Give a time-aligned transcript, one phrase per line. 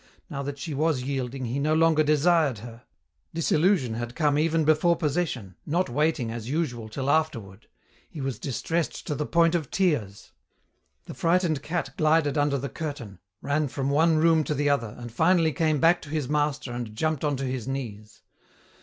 [0.31, 2.85] Now that she was yielding he no longer desired her!
[3.35, 7.67] Disillusion had come even before possession, not waiting, as usual, till afterward.
[8.09, 10.31] He was distressed to the point of tears.
[11.05, 15.11] The frightened cat glided under the curtain, ran from one room to the other, and
[15.11, 18.23] finally came back to his master and jumped onto his knees.